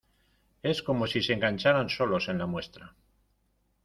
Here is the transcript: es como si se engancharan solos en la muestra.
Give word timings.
es 0.63 0.81
como 0.81 1.05
si 1.05 1.21
se 1.21 1.33
engancharan 1.33 1.87
solos 1.87 2.27
en 2.27 2.39
la 2.39 2.47
muestra. 2.47 2.95